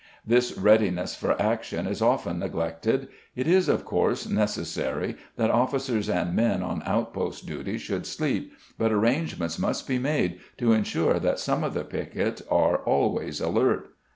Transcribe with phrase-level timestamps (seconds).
[0.25, 6.33] This readiness for action is often neglected; it is, of course, necessary that officers and
[6.35, 11.63] men on outpost duty should sleep, but arrangements must be made to ensure that some
[11.63, 13.89] of the piquet are always alert.